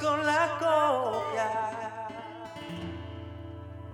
[0.00, 1.70] con la copia.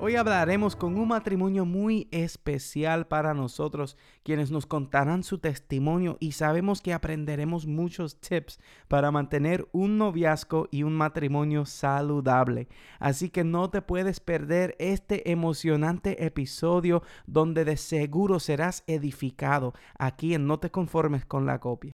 [0.00, 6.32] Hoy hablaremos con un matrimonio muy especial para nosotros, quienes nos contarán su testimonio y
[6.32, 12.68] sabemos que aprenderemos muchos tips para mantener un noviazgo y un matrimonio saludable.
[12.98, 20.34] Así que no te puedes perder este emocionante episodio donde de seguro serás edificado aquí
[20.34, 21.92] en No te conformes con la copia.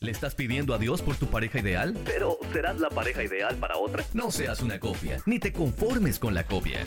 [0.00, 1.94] ¿Le estás pidiendo a Dios por tu pareja ideal?
[2.06, 4.02] Pero serás la pareja ideal para otra.
[4.14, 6.86] No seas una copia, ni te conformes con la copia.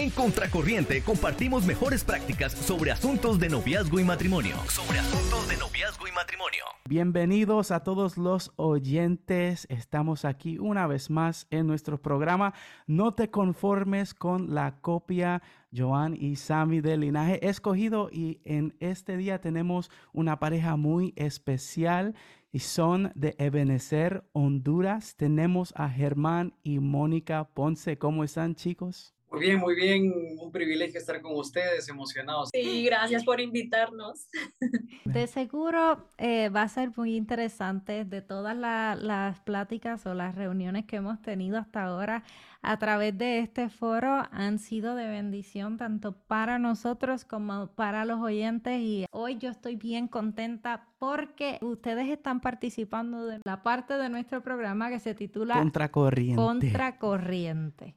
[0.00, 4.56] En Contracorriente compartimos mejores prácticas sobre asuntos de noviazgo y matrimonio.
[4.66, 6.64] Sobre asuntos de noviazgo y matrimonio.
[6.88, 9.66] Bienvenidos a todos los oyentes.
[9.68, 12.54] Estamos aquí una vez más en nuestro programa.
[12.86, 15.42] No te conformes con la copia.
[15.76, 22.14] Joan y Sammy del linaje escogido y en este día tenemos una pareja muy especial
[22.50, 25.14] y son de Ebenezer, Honduras.
[25.14, 27.98] Tenemos a Germán y Mónica Ponce.
[27.98, 29.14] ¿Cómo están chicos?
[29.30, 30.12] Muy bien, muy bien.
[30.40, 32.50] Un privilegio estar con ustedes, emocionados.
[32.52, 34.26] Sí, gracias por invitarnos.
[35.04, 40.84] De seguro eh, va a ser muy interesante de todas las pláticas o las reuniones
[40.84, 42.24] que hemos tenido hasta ahora
[42.62, 48.20] a través de este foro han sido de bendición tanto para nosotros como para los
[48.20, 54.10] oyentes y hoy yo estoy bien contenta porque ustedes están participando de la parte de
[54.10, 56.36] nuestro programa que se titula Contracorriente.
[56.36, 57.94] Contracorriente.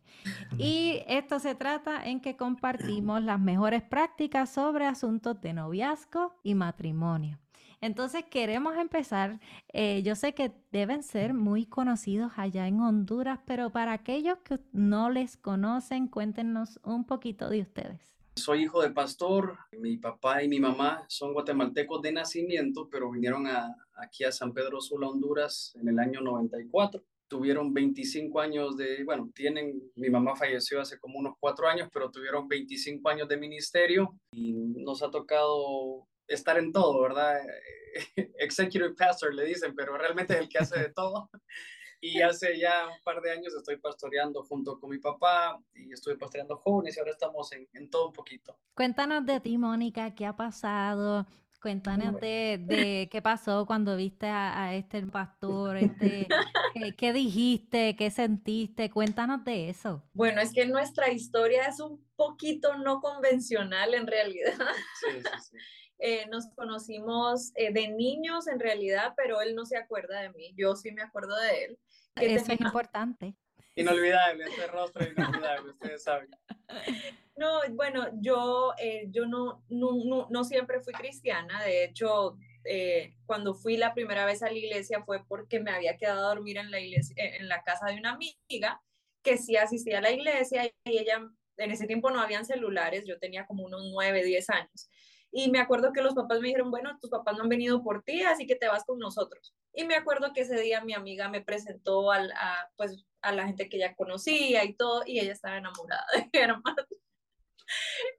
[0.58, 6.56] Y esto se trata en que compartimos las mejores prácticas sobre asuntos de noviazgo y
[6.56, 7.43] matrimonio.
[7.84, 9.42] Entonces queremos empezar,
[9.74, 14.58] eh, yo sé que deben ser muy conocidos allá en Honduras, pero para aquellos que
[14.72, 18.00] no les conocen, cuéntenos un poquito de ustedes.
[18.38, 23.48] Soy hijo de pastor, mi papá y mi mamá son guatemaltecos de nacimiento, pero vinieron
[23.96, 29.32] aquí a San Pedro Sula, Honduras, en el año 94 tuvieron 25 años de, bueno,
[29.34, 34.14] tienen, mi mamá falleció hace como unos cuatro años, pero tuvieron 25 años de ministerio
[34.32, 37.42] y nos ha tocado estar en todo, ¿verdad?
[38.40, 41.30] Executive pastor le dicen, pero realmente es el que hace de todo.
[42.02, 46.18] Y hace ya un par de años estoy pastoreando junto con mi papá y estuve
[46.18, 48.58] pastoreando jóvenes y ahora estamos en, en todo un poquito.
[48.74, 51.26] Cuéntanos de ti, Mónica, ¿qué ha pasado?
[51.62, 56.28] Cuéntanos de, de, qué pasó cuando viste a, este pastor, este,
[56.74, 60.04] qué, qué, dijiste, qué sentiste, cuéntanos de eso.
[60.12, 64.52] Bueno, es que nuestra historia es un poquito no convencional en realidad.
[65.00, 65.58] Sí, sí, sí.
[66.00, 70.54] Eh, nos conocimos eh, de niños en realidad, pero él no se acuerda de mí,
[70.56, 71.80] yo sí me acuerdo de él.
[72.16, 73.36] Eso es importante.
[73.76, 76.30] Inolvidable, este rostro inolvidable, ustedes saben.
[77.36, 82.38] No, bueno, yo, eh, yo no, no, no, siempre fui cristiana, de hecho,
[83.26, 86.58] cuando fui la primera vez a la iglesia fue porque me había quedado a dormir
[86.58, 88.84] en la, iglesia, en la casa de una amiga
[89.24, 91.28] que sí asistía a la iglesia y ella,
[91.58, 94.90] en ese tiempo no habían celulares, yo tenía como unos 9, 10 años.
[95.36, 98.04] Y me acuerdo que los papás me dijeron, bueno, tus papás no han venido por
[98.04, 99.56] ti, así que te vas con nosotros.
[99.74, 102.22] Y me acuerdo que ese día mi amiga me presentó a,
[102.78, 106.76] pues, a la gente que ya conocía y todo, y ella estaba enamorada de Germán.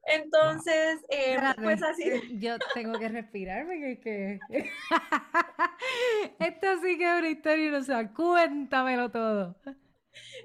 [0.03, 2.03] Entonces, eh, pues así.
[2.39, 4.39] Yo tengo que respirar porque que...
[6.39, 9.55] esto sí que es una historia, o sea, cuéntamelo todo.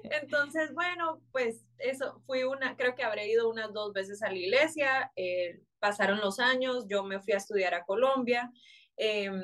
[0.03, 4.37] Entonces, bueno, pues eso, fui una, creo que habré ido unas dos veces a la
[4.37, 8.51] iglesia, eh, pasaron los años, yo me fui a estudiar a Colombia
[8.95, 9.41] em,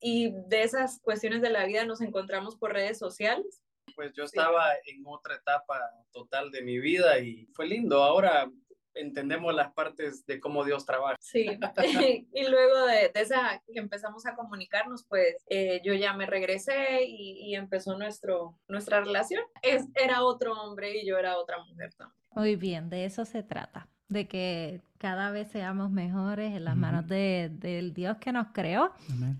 [0.00, 3.62] y de esas cuestiones de la vida nos encontramos por redes sociales.
[3.94, 8.02] Pues yo estaba en otra etapa total de mi vida y fue lindo.
[8.02, 8.50] Ahora
[8.94, 11.16] entendemos las partes de cómo Dios trabaja.
[11.20, 11.46] Sí,
[12.32, 17.54] y luego de, esa que empezamos a comunicarnos, pues eh, yo ya me regresé y,
[17.54, 19.44] empezó nuestro, nuestra relación.
[19.62, 22.20] Es, era otro hombre y yo era otra mujer también.
[22.32, 27.06] Muy bien, de eso se trata de que cada vez seamos mejores en las manos
[27.06, 28.92] de, del Dios que nos creó.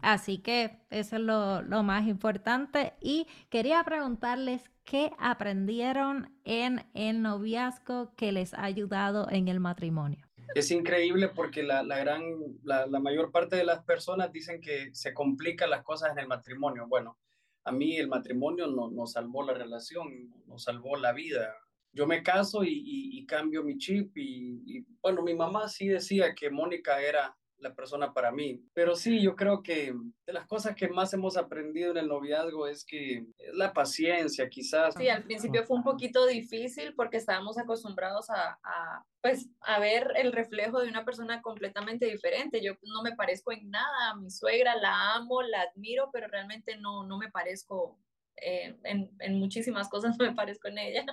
[0.02, 2.92] Así que eso es lo, lo, más importante.
[3.00, 10.26] Y quería preguntarles qué aprendieron en el noviazgo que les ha ayudado en el matrimonio.
[10.54, 12.22] Es increíble porque la, la gran,
[12.62, 16.28] la, la mayor parte de las personas dicen que se complican las cosas en el
[16.28, 16.86] matrimonio.
[16.86, 17.18] Bueno,
[17.66, 21.52] a mí el matrimonio no, nos salvó la relación, nos salvó la vida.
[21.96, 25.88] Yo me caso y, y, y cambio mi chip y, y, bueno, mi mamá sí
[25.88, 28.62] decía que Mónica era la persona para mí.
[28.74, 29.94] Pero sí, yo creo que
[30.26, 34.48] de las cosas que más hemos aprendido en el noviazgo es que es la paciencia,
[34.48, 34.94] quizás.
[34.94, 40.12] Sí, al principio fue un poquito difícil porque estábamos acostumbrados a, a, pues, a ver
[40.16, 42.62] el reflejo de una persona completamente diferente.
[42.62, 46.76] Yo no me parezco en nada a mi suegra, la amo, la admiro, pero realmente
[46.76, 47.98] no, no me parezco
[48.36, 51.06] eh, en, en muchísimas cosas, no me parezco en ella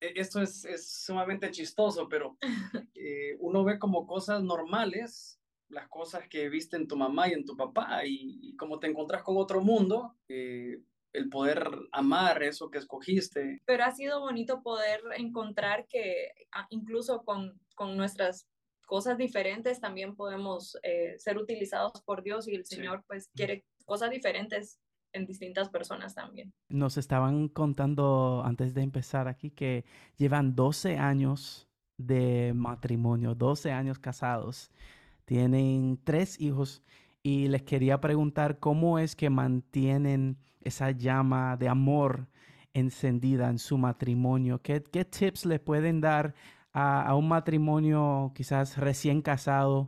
[0.00, 2.36] esto es, es, sumamente chistoso, pero
[2.94, 7.44] eh, uno ve como cosas normales las cosas que viste en tu mamá y en
[7.44, 10.78] tu papá y, y como te encontrás con otro mundo, eh,
[11.14, 13.62] el poder amar eso que escogiste.
[13.64, 16.32] Pero ha sido bonito poder encontrar que
[16.70, 18.48] incluso con, con nuestras
[18.86, 23.04] cosas diferentes también podemos eh, ser utilizados por Dios y el Señor sí.
[23.06, 24.80] pues quiere cosas diferentes
[25.14, 26.52] en distintas personas también.
[26.68, 29.84] Nos estaban contando antes de empezar aquí que
[30.16, 34.70] llevan 12 años de matrimonio, 12 años casados.
[35.24, 36.82] Tienen tres hijos
[37.22, 42.26] y les quería preguntar cómo es que mantienen esa llama de amor
[42.74, 44.60] encendida en su matrimonio.
[44.60, 46.34] ¿Qué, tips le pueden dar
[46.72, 49.86] a, un matrimonio quizás recién casado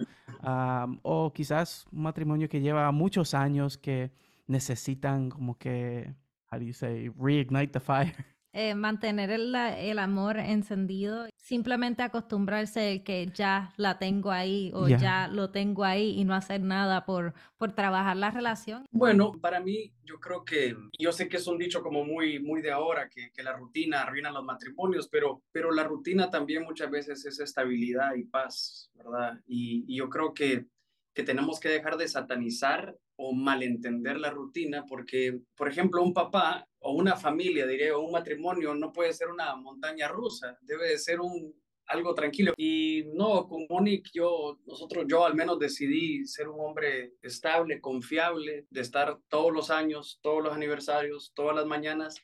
[1.02, 4.12] o quizás un matrimonio que lleva muchos años que
[4.47, 6.15] necesitan como que,
[6.51, 8.15] how do you say, reignite the fire?
[8.59, 14.89] Eh, mantener el, el, amor encendido, simplemente acostumbrarse el que ya la tengo ahí o
[14.89, 14.97] yeah.
[14.97, 18.87] ya lo tengo ahí y no hacer nada por, por trabajar la relación.
[18.91, 22.63] Bueno, para mí yo creo que, yo sé que es un dicho como muy, muy
[22.63, 26.91] de ahora, que, que la rutina arruina los matrimonios, pero, pero la rutina también muchas
[26.91, 29.39] veces es estabilidad y paz, ¿verdad?
[29.47, 30.65] Y, y yo creo que,
[31.13, 36.67] que tenemos que dejar de satanizar o malentender la rutina, porque, por ejemplo, un papá
[36.79, 40.99] o una familia, diría, o un matrimonio no puede ser una montaña rusa, debe de
[40.99, 41.55] ser un
[41.89, 42.53] algo tranquilo.
[42.57, 48.67] Y no, con Monique, yo, nosotros, yo al menos decidí ser un hombre estable, confiable,
[48.71, 52.17] de estar todos los años, todos los aniversarios, todas las mañanas,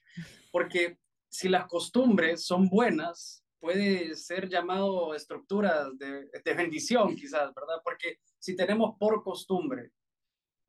[0.50, 0.98] porque
[1.28, 7.80] si las costumbres son buenas, puede ser llamado estructuras de, de bendición, quizás, ¿verdad?
[7.84, 9.92] Porque si tenemos por costumbre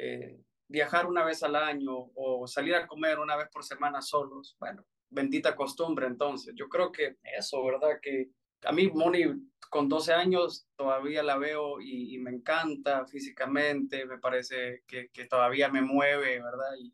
[0.04, 4.56] eh, viajar una vez al año o salir a comer una vez por semana solos,
[4.60, 6.54] bueno, bendita costumbre entonces.
[6.56, 8.00] Yo creo que eso, ¿verdad?
[8.02, 8.32] Que
[8.64, 9.24] a mí Moni
[9.70, 15.26] con 12 años todavía la veo y, y me encanta físicamente, me parece que, que,
[15.26, 16.76] todavía me mueve, ¿verdad?
[16.80, 16.94] Y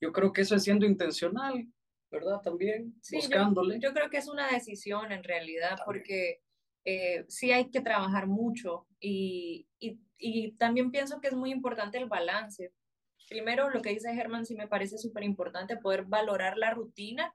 [0.00, 1.66] yo creo que eso es siendo intencional,
[2.10, 2.40] ¿verdad?
[2.42, 3.76] También sí, buscándole.
[3.76, 5.84] Yo, yo, creo que es una decisión en realidad, también.
[5.84, 6.42] porque
[6.86, 11.98] eh, sí hay que trabajar mucho y, y, y, también pienso que es muy importante
[11.98, 12.72] el balance.
[13.28, 17.34] Primero, lo que dice Germán sí me parece súper importante poder valorar la rutina,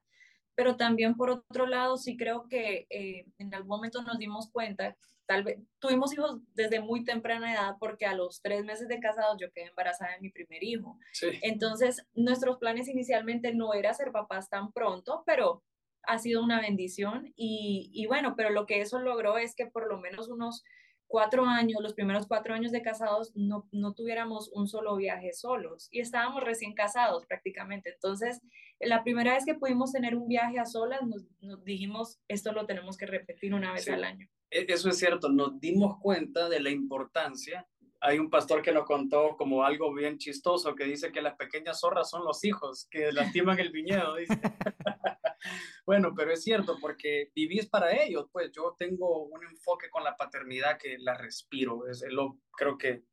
[0.56, 4.96] pero también por otro lado sí creo que eh, en algún momento nos dimos cuenta,
[5.26, 9.36] tal vez tuvimos hijos desde muy temprana edad porque a los tres meses de casados
[9.38, 10.98] yo quedé embarazada de mi primer hijo.
[11.12, 11.28] Sí.
[11.42, 15.62] Entonces, nuestros planes inicialmente no era ser papás tan pronto, pero
[16.04, 19.88] ha sido una bendición y, y, bueno, pero lo que eso logró es que por
[19.88, 20.64] lo menos unos
[21.08, 25.90] cuatro años, los primeros cuatro años de casados, no, no tuviéramos un solo viaje solos
[25.92, 27.92] y estábamos recién casados prácticamente.
[27.92, 28.42] Entonces,
[28.80, 32.66] la primera vez que pudimos tener un viaje a solas, nos, nos dijimos, esto lo
[32.66, 33.92] tenemos que repetir una vez sí.
[33.92, 34.28] al año.
[34.50, 37.68] Eso es cierto, nos dimos cuenta de la importancia
[38.04, 41.80] hay un pastor que nos contó como algo bien chistoso que dice que las pequeñas
[41.80, 44.34] zorras son los hijos que lastiman el viñedo, dice.
[45.86, 50.16] bueno, pero es cierto porque vivís para ellos, pues yo tengo un enfoque con la
[50.16, 53.04] paternidad que la respiro, es lo creo que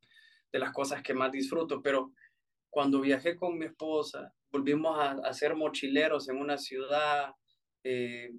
[0.51, 2.11] de las cosas que más disfruto, pero
[2.69, 7.33] cuando viajé con mi esposa, volvimos a, a ser mochileros en una ciudad,
[7.83, 8.31] eh,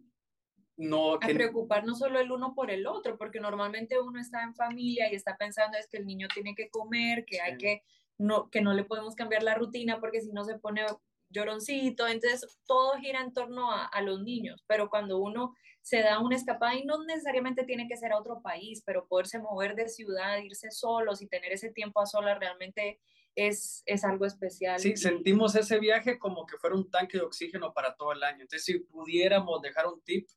[0.76, 1.32] no, que...
[1.32, 5.14] a preocuparnos solo el uno por el otro, porque normalmente uno está en familia y
[5.14, 7.42] está pensando es que el niño tiene que comer, que sí.
[7.42, 7.82] hay que
[8.18, 10.84] no, que no le podemos cambiar la rutina porque si no se pone
[11.30, 16.20] lloroncito, entonces todo gira en torno a, a, los niños, pero cuando uno se da
[16.20, 19.88] una escapada y no necesariamente tiene que ser a otro país, pero poderse mover de
[19.88, 23.00] ciudad, irse solos y tener ese tiempo a solas realmente
[23.34, 24.78] es, es algo especial.
[24.78, 28.42] Sí, sentimos ese viaje como que fuera un tanque de oxígeno para todo el año.
[28.42, 30.28] Entonces, si pudiéramos dejar un tip,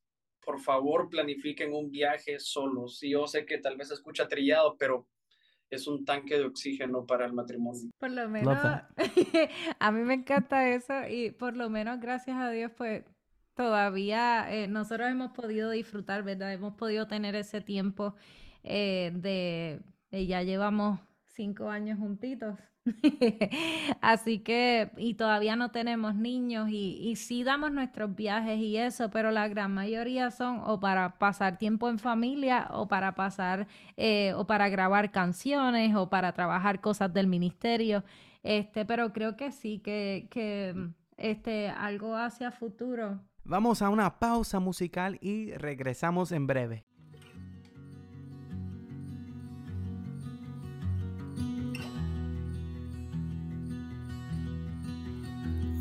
[0.42, 3.00] por favor planifiquen un viaje solos.
[3.00, 5.08] Sí, yo sé que tal vez se escucha trillado, pero
[5.76, 7.90] es un tanque de oxígeno para el matrimonio.
[8.00, 8.58] Por lo menos,
[9.80, 13.04] a mí me encanta eso y por lo menos gracias a Dios, pues
[13.56, 16.54] todavía eh, nosotros hemos podido disfrutar, ¿verdad?
[16.54, 18.16] Hemos podido tener ese tiempo
[18.64, 22.58] eh, de, de, ya llevamos cinco años juntitos
[24.02, 29.10] Así que, y todavía no tenemos niños y, y sí damos nuestros viajes y eso,
[29.10, 34.34] pero la gran mayoría son o para pasar tiempo en familia o para pasar eh,
[34.36, 38.04] o para grabar canciones o para trabajar cosas del ministerio.
[38.44, 40.76] Este, pero creo que sí, que, que
[41.18, 43.22] este, algo hacia futuro.
[43.46, 46.86] Vamos a una pausa musical y regresamos en breve.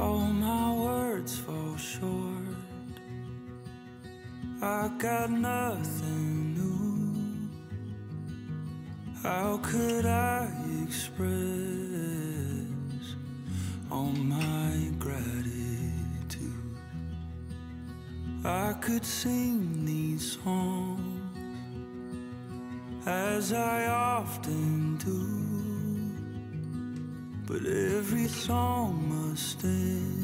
[0.02, 2.58] All my words fall short.
[4.60, 7.48] I got nothing new.
[9.22, 10.50] How could I
[10.82, 11.30] express
[13.92, 16.76] all my gratitude?
[18.44, 21.36] I could sing these songs
[23.06, 25.41] as I often do.
[27.52, 30.21] But every song must end,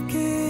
[0.00, 0.43] praise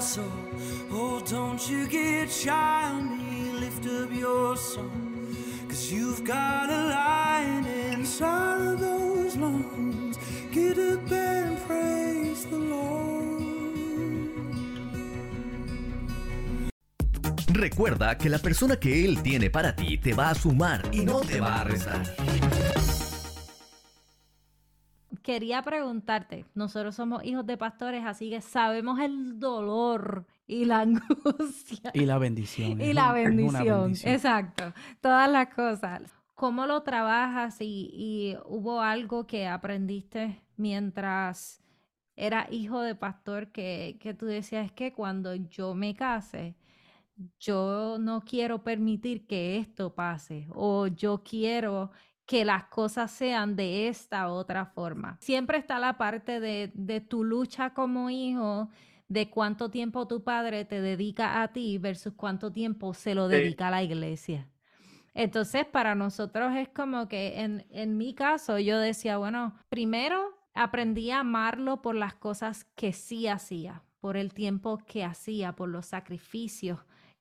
[0.00, 0.24] soul.
[0.90, 3.52] Oh, don't you get shy on me.
[3.60, 5.36] Lift up your song.
[5.68, 10.18] Cause you've got a lion inside of those lungs.
[10.52, 13.10] Get up and praise the Lord.
[17.52, 21.20] Recuerda que la persona que Él tiene para ti te va a sumar y no
[21.20, 22.02] te va a restar.
[25.30, 31.92] Quería preguntarte, nosotros somos hijos de pastores, así que sabemos el dolor y la angustia
[31.94, 32.80] Y la bendición.
[32.80, 33.82] y la bendición.
[33.84, 34.12] bendición.
[34.12, 36.02] Exacto, todas las cosas.
[36.34, 41.62] ¿Cómo lo trabajas y, y hubo algo que aprendiste mientras
[42.16, 46.56] era hijo de pastor que, que tú decías que cuando yo me case,
[47.38, 51.90] yo no quiero permitir que esto pase o yo quiero
[52.30, 55.18] que las cosas sean de esta otra forma.
[55.20, 58.68] Siempre está la parte de, de tu lucha como hijo,
[59.08, 63.36] de cuánto tiempo tu padre te dedica a ti versus cuánto tiempo se lo Sí.
[63.42, 64.48] dedica a la iglesia.
[65.12, 71.10] Entonces, para nosotros es como que en, en mi caso yo decía, bueno, primero aprendí
[71.10, 75.86] a amarlo por las cosas que sí hacía, por el tiempo que hacía, por los
[75.86, 76.78] sacrificios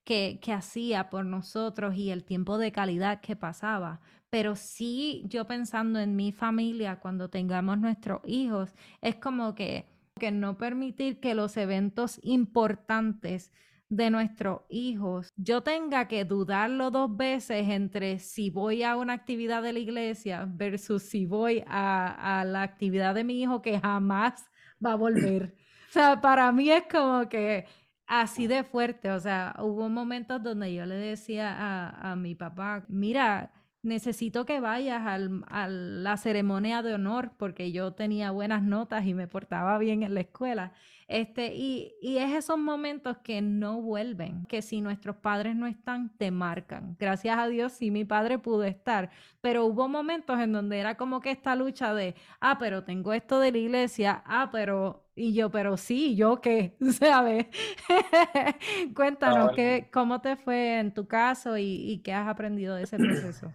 [0.10, 4.02] que, que hacía por nosotros y el tiempo de calidad que pasaba.
[4.32, 9.86] Pero sí, yo pensando en mi familia, cuando tengamos nuestros hijos, es como que,
[10.20, 13.52] que no permitir que los eventos importantes
[13.88, 19.62] de nuestros hijos, yo tenga que dudarlo dos veces entre si voy a una actividad
[19.62, 24.50] de la iglesia versus si voy a, a la actividad de mi hijo que jamás
[24.84, 25.54] va a volver.
[25.90, 27.66] O sea, para mí es como que
[28.10, 29.12] así de fuerte.
[29.12, 34.60] O sea, hubo momentos donde yo le decía a, a mi papá, mira, necesito que
[34.60, 39.78] vayas al, a la ceremonia de honor porque yo tenía buenas notas y me portaba
[39.78, 40.74] bien en la escuela.
[41.10, 46.16] Este, y, y es esos momentos que no vuelven, que si nuestros padres no están,
[46.18, 46.96] te marcan.
[47.00, 49.10] Gracias a Dios, sí, mi padre pudo estar,
[49.42, 53.40] pero hubo momentos en donde era como que esta lucha de, ah, pero tengo esto
[53.40, 57.48] de la iglesia, ah, pero, y yo, pero sí, yo qué, ¿sabes?
[58.96, 62.98] Cuéntanos, ¿qué, ¿cómo te fue en tu caso y, y qué has aprendido de ese
[62.98, 63.52] proceso?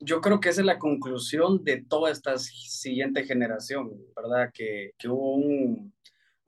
[0.00, 4.50] yo creo que esa es la conclusión de toda esta siguiente generación, ¿verdad?
[4.54, 5.92] Que, que hubo un,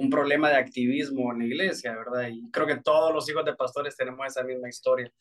[0.00, 2.28] un problema de activismo en la iglesia, ¿verdad?
[2.28, 5.12] Y creo que todos los hijos de pastores tenemos esa misma historia.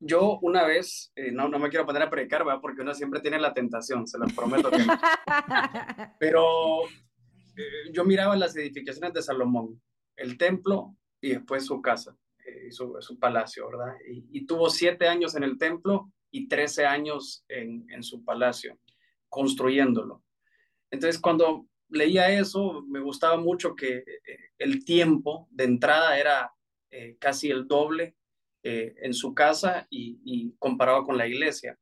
[0.00, 2.60] Yo una vez, eh, no, no me quiero poner a predicar, ¿verdad?
[2.60, 4.98] Porque uno siempre tiene la tentación, se los prometo que no.
[6.18, 6.88] Pero
[7.56, 9.80] eh, yo miraba las edificaciones de Salomón,
[10.16, 13.94] el templo y después su casa, eh, su, su, palacio, ¿verdad?
[14.10, 18.76] Y, y, tuvo siete años en el templo y trece años en, en su palacio,
[19.28, 20.24] construyéndolo.
[20.90, 24.04] Entonces, cuando leía eso, me gustaba mucho que eh,
[24.58, 26.52] el tiempo de entrada era
[26.90, 28.16] eh, casi el doble
[28.62, 31.78] eh, en su casa y, comparado con la iglesia.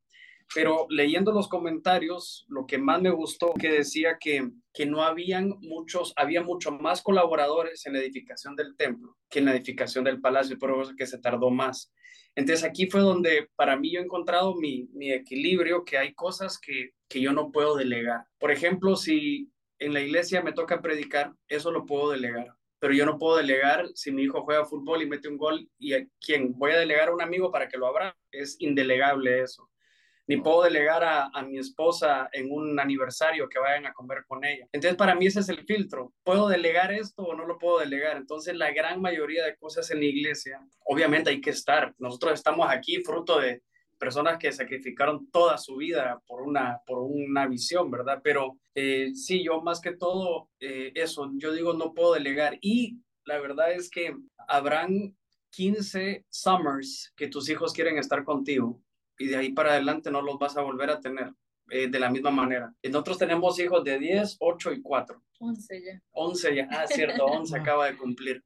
[0.54, 5.50] Pero leyendo los comentarios, lo que más me gustó que decía que, que no habían
[5.60, 10.20] muchos, había mucho más colaboradores en la edificación del templo que en la edificación del
[10.20, 11.92] palacio, por eso que se tardó más.
[12.34, 16.58] Entonces aquí fue donde para mí yo he encontrado mi, mi equilibrio, que hay cosas
[16.58, 18.24] que, que yo no puedo delegar.
[18.38, 22.54] Por ejemplo, si en la iglesia me toca predicar, eso lo puedo delegar.
[22.80, 25.94] Pero yo no puedo delegar si mi hijo juega fútbol y mete un gol y
[25.94, 28.16] a quién voy a delegar a un amigo para que lo abra.
[28.30, 29.68] Es indelegable eso.
[30.28, 34.44] Ni puedo delegar a, a, mi esposa en un aniversario que vayan a comer con
[34.44, 34.68] ella.
[34.72, 36.12] Entonces, para mí ese es el filtro.
[36.22, 38.18] ¿Puedo delegar esto o no lo puedo delegar?
[38.18, 41.94] Entonces, la gran mayoría de cosas en la iglesia, obviamente hay que estar.
[41.98, 43.62] Nosotros estamos aquí fruto de,
[43.98, 48.20] personas que sacrificaron toda su vida por una, por una visión, ¿verdad?
[48.22, 52.58] Pero eh, sí, yo más que todo eh, eso, yo digo, no puedo delegar.
[52.60, 55.16] Y la verdad es que habrán
[55.50, 58.80] 15 summers que tus hijos quieren estar contigo
[59.18, 61.32] y de ahí para adelante no los vas a volver a tener.
[61.70, 62.72] Eh, de la misma manera.
[62.82, 65.22] Nosotros tenemos hijos de 10, 8 y 4.
[65.38, 66.02] 11 ya.
[66.12, 68.42] 11 ya, ah, cierto, 11 acaba de cumplir.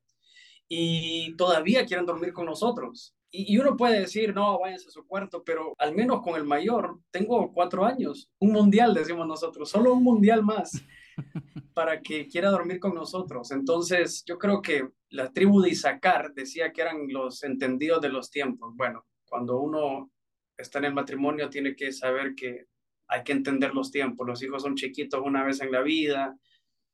[0.69, 3.15] Y todavía quieren dormir con nosotros.
[3.35, 7.01] Y, uno puede decir, no, váyanse a su cuarto, pero al menos con el mayor,
[7.11, 10.85] tengo cuatro años, un mundial, decimos nosotros, solo un mundial más
[11.75, 13.51] para que quiera dormir con nosotros.
[13.51, 18.31] Entonces, yo creo que la tribu de Isaacar decía que eran los entendidos de los
[18.31, 18.75] tiempos.
[18.77, 20.11] Bueno, cuando uno
[20.59, 22.67] está en el matrimonio, tiene que saber que
[23.09, 24.27] hay que entender los tiempos.
[24.27, 26.37] Los hijos son chiquitos una vez en la vida,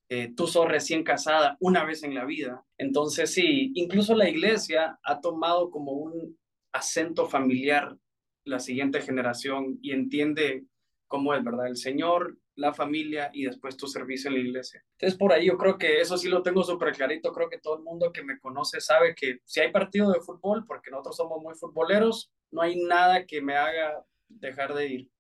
[0.09, 2.65] eh, tú sos recién casada una vez en la vida.
[2.79, 6.39] Entonces, sí, incluso la iglesia ha tomado como un
[6.73, 7.97] acento familiar
[8.45, 10.65] la siguiente generación y entiende
[11.07, 11.67] cómo es, ¿verdad?
[11.67, 14.85] El Señor, la familia y después tu servicio en la iglesia.
[14.93, 17.33] Entonces, por ahí yo creo que eso sí lo tengo súper clarito.
[17.33, 20.65] Creo que todo el mundo que me conoce sabe que si hay partido de fútbol,
[20.67, 25.11] porque nosotros somos muy futboleros, no hay nada que me haga dejar de ir.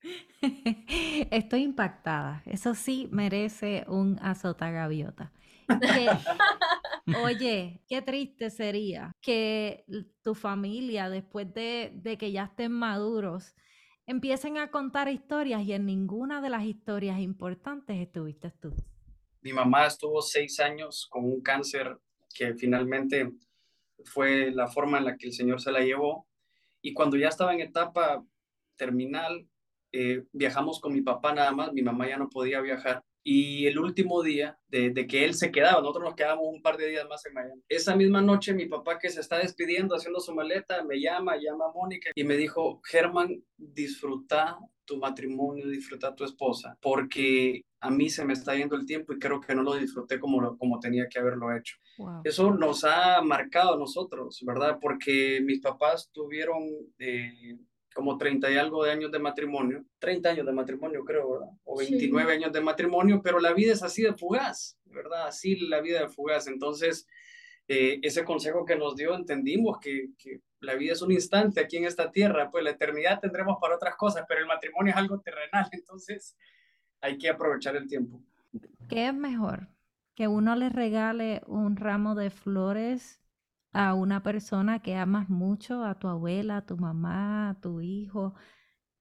[1.31, 2.43] Estoy impactada.
[2.47, 5.33] Eso sí merece un azota gaviota.
[7.23, 9.85] oye, qué triste sería que
[10.23, 13.55] tu familia, después de, de que ya estén maduros,
[14.07, 18.75] empiecen a contar historias y en ninguna de las historias importantes estuviste tú.
[19.43, 21.99] Mi mamá estuvo seis años con un cáncer
[22.35, 23.31] que finalmente
[24.05, 26.27] fue la forma en la que el Señor se la llevó.
[26.81, 28.25] Y cuando ya estaba en etapa
[28.79, 29.47] terminal,
[29.93, 33.03] eh, viajamos con mi papá nada más, mi mamá ya no podía viajar.
[33.23, 36.79] Y el último día de, de, que él se quedaba, nosotros nos quedamos un par
[36.79, 37.63] de días más en Miami.
[37.69, 41.67] Esa misma noche mi papá que se está despidiendo, haciendo su maleta, me llama, llama
[41.67, 48.09] a Mónica y me dijo, Germán, disfruta tu matrimonio, disfruta tu esposa, porque a mí
[48.09, 51.07] se me está yendo el tiempo y creo que no lo disfruté como, como tenía
[51.09, 51.77] que haberlo hecho.
[52.25, 54.79] Eso nos ha marcado a nosotros, ¿verdad?
[54.81, 56.63] Porque mis papás tuvieron
[56.99, 57.59] eh,
[57.99, 61.49] como 30 y algo de años de matrimonio, 30 años de matrimonio creo, ¿verdad?
[61.65, 65.27] O 29 años de matrimonio, pero la vida es así de fugaz, ¿verdad?
[65.27, 66.47] Así la vida de fugaz.
[66.47, 67.09] Entonces,
[67.67, 71.79] eh, ese consejo que nos dio, entendimos que, que, la vida es un instante aquí
[71.79, 75.19] en esta tierra, pues la eternidad tendremos para otras cosas, pero el matrimonio es algo
[75.19, 76.37] terrenal, entonces
[77.01, 78.23] hay que aprovechar el tiempo.
[78.89, 79.67] ¿Qué es mejor?
[80.15, 83.21] Que uno le regale un ramo de flores
[83.73, 88.35] a una persona que amas mucho, a tu abuela, a tu mamá, a tu hijo,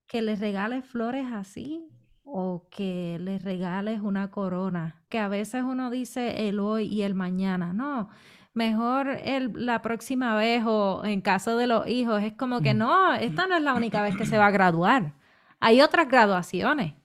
[0.08, 1.90] que les regales flores así
[2.24, 7.16] o que les regales una corona, que a veces uno dice el hoy y el
[7.16, 8.10] mañana, no,
[8.54, 13.14] mejor el, la próxima vez o en caso de los hijos, es como que no,
[13.14, 15.14] esta no es la única vez que se va a graduar.
[15.60, 16.96] hay otras graduaciones,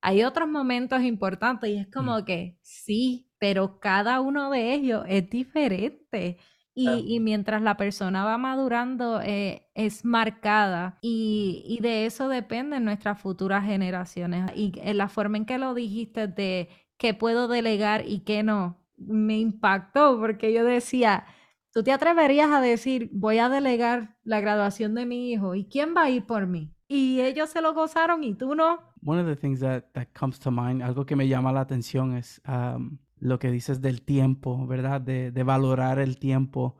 [0.00, 5.28] hay otros momentos importantes y es como que sí, pero cada uno de ellos es
[5.28, 6.38] diferente.
[6.74, 13.64] Y, mientras la persona va madurando, eh, es marcada y, de eso dependen nuestras futuras
[13.64, 14.50] generaciones.
[14.54, 18.78] Y en la forma en que lo dijiste de qué puedo delegar y qué no,
[18.96, 21.24] me impactó porque yo decía,
[21.72, 25.94] ¿tú te atreverías a decir, voy a delegar la graduación de mi hijo y quién
[25.96, 26.72] va a ir por mí?
[26.88, 28.80] Y ellos se lo gozaron y tú no.
[29.02, 32.16] One of the things that, that comes to mind, algo que me llama la atención
[32.16, 35.00] es um, lo que dices del tiempo, ¿verdad?
[35.00, 36.76] De, de valorar el tiempo.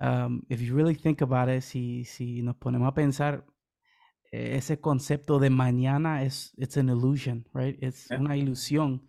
[0.00, 3.44] Um, if you really think about it, si, si nos ponemos a pensar,
[4.30, 7.82] eh, ese concepto de mañana es it's an illusion, right?
[7.82, 9.08] Es una ilusión.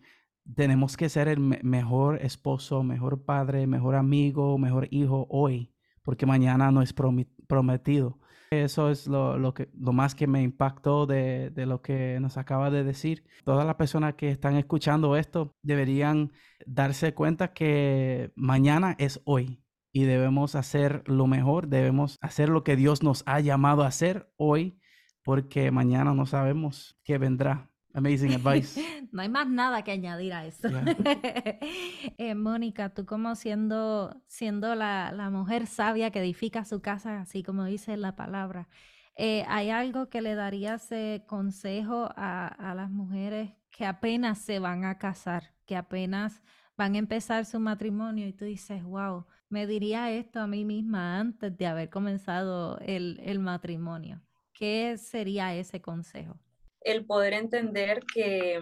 [0.54, 6.72] Tenemos que ser el mejor esposo, mejor padre, mejor amigo, mejor hijo hoy, porque mañana
[6.72, 8.18] no es prometido.
[8.52, 12.68] Eso es lo, que, lo más que me impactó de, de, lo que nos acaba
[12.68, 13.24] de decir.
[13.44, 16.32] Todas las personas que están escuchando esto deberían
[16.66, 22.74] darse cuenta que mañana es hoy y debemos hacer lo mejor, debemos hacer lo que
[22.74, 24.80] Dios nos ha llamado a hacer hoy,
[25.22, 27.69] porque mañana no sabemos qué vendrá.
[27.92, 28.80] Amazing advice.
[29.12, 30.68] no hay más nada que añadir a eso.
[32.18, 37.42] eh, Mónica, tú como siendo, siendo la, la, mujer sabia que edifica su casa, así
[37.42, 38.68] como dice la palabra,
[39.16, 44.60] eh, ¿hay algo que le darías eh, consejo a, a las mujeres que apenas se
[44.60, 46.42] van a casar, que apenas
[46.76, 51.18] van a empezar su matrimonio y tú dices, wow, me diría esto a mí misma
[51.18, 54.22] antes de haber comenzado el, el matrimonio?
[54.52, 56.38] ¿Qué sería ese consejo?
[56.80, 58.60] El poder entender que,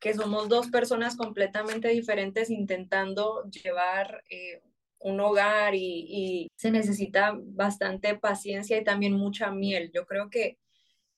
[0.00, 4.62] que somos dos personas completamente diferentes intentando llevar eh,
[4.98, 9.90] un hogar y, y, se necesita bastante paciencia y también mucha miel.
[9.92, 10.58] Yo creo que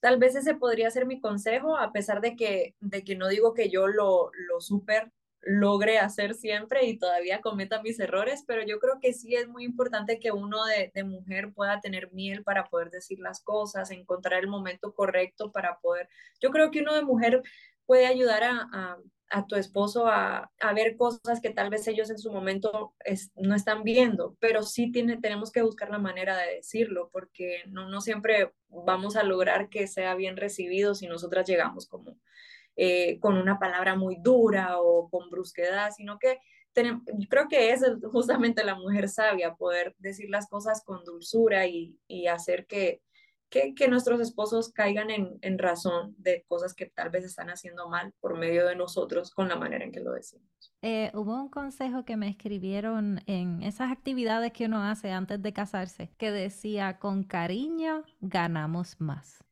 [0.01, 3.55] tal vez ese podría ser mi consejo, a pesar de que, de que no digo
[3.55, 5.13] que yo lo, lo súper
[5.47, 9.65] logre hacer siempre y todavía cometa mis errores, pero yo creo que sí es muy
[9.65, 14.49] importante que uno de, mujer pueda tener miel para poder decir las cosas, encontrar el
[14.49, 16.09] momento correcto para poder,
[16.41, 17.43] yo creo que uno de mujer
[17.87, 18.99] puede ayudar a,
[19.49, 22.95] tu esposo a, ver cosas que tal vez ellos en su momento
[23.35, 27.89] no están viendo, pero sí tiene, tenemos que buscar la manera de decirlo, porque no,
[27.89, 32.17] no siempre vamos a lograr que sea bien recibido si nosotras llegamos como
[32.77, 36.39] eh, con una palabra muy dura o con brusquedad, sino que
[36.73, 41.97] tenemos, creo que es justamente la mujer sabia, poder decir las cosas con dulzura y,
[42.09, 43.01] y hacer que,
[43.49, 47.89] que, que, nuestros esposos caigan en, en, razón de cosas que tal vez están haciendo
[47.89, 50.75] mal por medio de nosotros con la manera en que lo decimos.
[50.83, 55.53] Eh, hubo un consejo que me escribieron en esas actividades que uno hace antes de
[55.53, 59.45] casarse, que decía, con cariño ganamos más.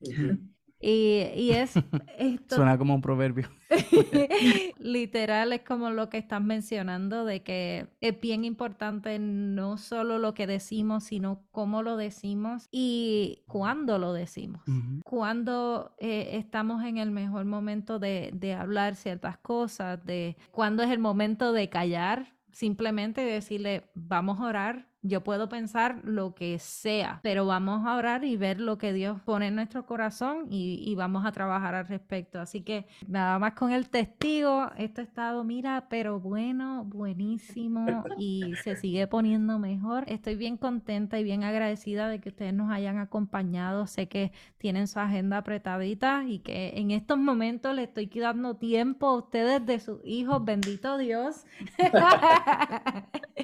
[0.85, 1.75] Y, es...
[2.49, 3.49] Suena como un proverbio.
[4.79, 10.35] Literal es como lo que estás mencionando, de que es bien importante no solo lo
[10.35, 14.63] que decimos, sino cómo lo decimos y cuándo lo decimos.
[15.05, 20.91] Cuándo eh, estamos en el mejor momento de, de hablar ciertas cosas, de cuándo es
[20.91, 27.19] el momento de callar, simplemente decirle, vamos a orar, yo puedo pensar lo que sea,
[27.23, 31.25] pero vamos a orar y ver lo que Dios pone en nuestro corazón y, vamos
[31.27, 32.41] a trabajar al respecto.
[32.41, 37.87] Así que nada más con el testigo, esto ha estado, mira, pero bueno, buenísimo
[38.19, 40.05] y se sigue poniendo mejor.
[40.07, 43.89] Estoy bien contenta y bien agradecida de que ustedes nos hayan acompañado.
[43.89, 49.09] Sé que tienen su agenda apretadita y que en estos momentos le estoy dando tiempo
[49.09, 51.45] a ustedes de sus hijos, bendito Dios.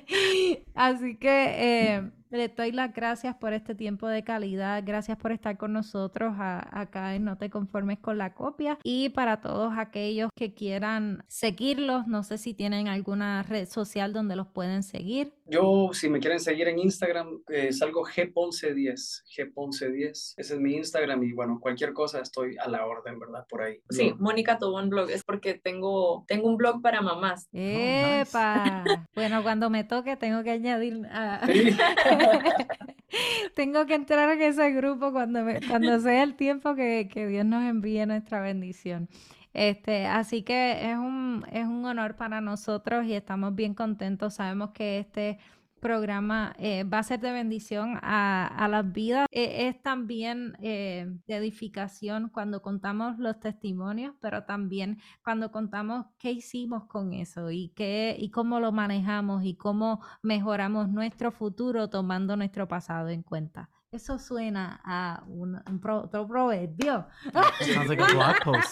[0.74, 4.82] Así que eh, le doy las gracias por este tiempo de calidad.
[4.84, 8.78] Gracias por estar con nosotros acá en No te conformes con la copia.
[8.82, 14.36] Y para todos aquellos que quieran seguirlos, no sé si tienen alguna red social donde
[14.36, 15.32] los pueden seguir.
[15.46, 19.22] Yo, si me quieren seguir en Instagram, eh, salgo G1110.
[19.36, 20.10] G1110.
[20.10, 23.46] Ese es mi Instagram y bueno, cualquier cosa estoy a la orden, ¿verdad?
[23.48, 23.80] Por ahí.
[23.88, 25.10] Sí, Mónica Tobón Blog.
[25.10, 27.48] Es porque tengo, tengo un blog para mamás.
[27.52, 28.84] Oh, ¡Epa!
[29.14, 31.46] Bueno, cuando me toque tengo que añadir a...
[33.54, 37.64] Tengo que entrar en ese grupo cuando, cuando sea el tiempo que, que Dios nos
[37.64, 39.08] envíe nuestra bendición.
[39.54, 44.34] Este, así que es un, es un honor para nosotros y estamos bien contentos.
[44.34, 45.38] Sabemos que este
[45.78, 49.26] programa eh, va a ser de bendición a, las vidas.
[49.30, 56.32] E, es también eh, de edificación cuando contamos los testimonios, pero también cuando contamos qué
[56.32, 62.36] hicimos con eso y, qué, y cómo lo manejamos y cómo mejoramos nuestro futuro tomando
[62.36, 63.70] nuestro pasado en cuenta.
[63.90, 67.06] Eso suena a un, un pro- otro proverbio.
[67.32, 68.02] Like.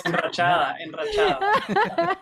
[0.04, 1.40] Enrachada, enrachada.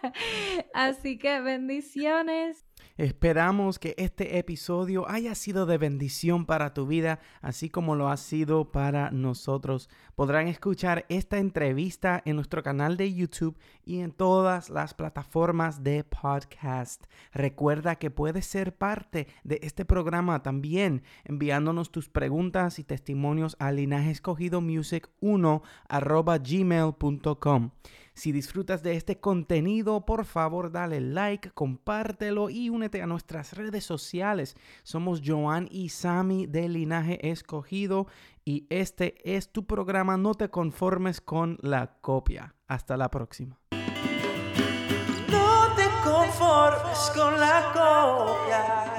[0.74, 2.63] Así que bendiciones.
[2.96, 8.16] Esperamos que este episodio haya sido de bendición para tu vida, así como lo ha
[8.16, 9.90] sido para nosotros.
[10.14, 16.04] Podrán escuchar esta entrevista en nuestro canal de YouTube y en todas las plataformas de
[16.04, 17.04] podcast.
[17.32, 23.72] Recuerda que puedes ser parte de este programa también enviándonos tus preguntas y testimonios a
[23.72, 27.70] linajescogidomusic1 arroba gmail.com.
[28.16, 33.82] Si disfrutas de este contenido, por favor dale like, compártelo y únete a nuestras redes
[33.82, 34.56] sociales.
[34.84, 38.06] Somos Joan y Sami de Linaje Escogido
[38.44, 42.54] y este es tu programa No te conformes con la copia.
[42.66, 43.58] Hasta la próxima.
[45.28, 48.93] No te conformes con la copia.